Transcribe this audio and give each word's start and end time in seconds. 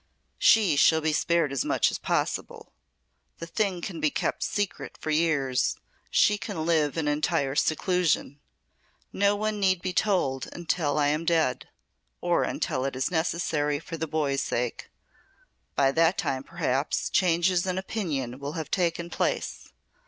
She 0.39 0.77
shall 0.77 0.99
be 1.01 1.13
spared 1.13 1.51
as 1.51 1.63
much 1.63 1.91
as 1.91 1.99
possible. 1.99 2.73
The 3.37 3.45
thing 3.45 3.81
can 3.83 3.99
be 3.99 4.09
kept 4.09 4.41
secret 4.41 4.97
for 4.99 5.11
years. 5.11 5.77
She 6.09 6.39
can 6.39 6.65
live 6.65 6.97
in 6.97 7.07
entire 7.07 7.53
seclusion. 7.53 8.39
No 9.13 9.35
one 9.35 9.59
need 9.59 9.79
be 9.79 9.93
told 9.93 10.49
until 10.53 10.97
I 10.97 11.09
am 11.09 11.23
dead 11.23 11.69
or 12.19 12.41
until 12.43 12.83
it 12.83 12.95
is 12.95 13.11
necessary 13.11 13.79
for 13.79 13.95
the 13.95 14.07
boy's 14.07 14.41
sake. 14.41 14.89
By 15.75 15.91
that 15.91 16.17
time 16.17 16.41
perhaps 16.43 17.07
changes 17.11 17.67
in 17.67 17.77
opinion 17.77 18.39
will 18.39 18.53
have 18.53 18.71
taken 18.71 19.11
place. 19.11 19.69